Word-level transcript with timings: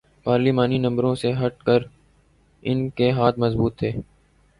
پارلیمانی 0.23 0.77
نمبروں 0.77 1.13
سے 1.15 1.31
ہٹ 1.33 1.63
کے 1.63 1.81
ان 2.63 2.89
کے 2.89 3.11
ہاتھ 3.11 3.39
مضبوط 3.39 3.77
تھے۔ 3.79 3.91